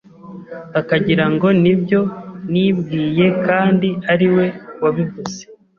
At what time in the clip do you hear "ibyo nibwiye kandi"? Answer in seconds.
1.73-3.89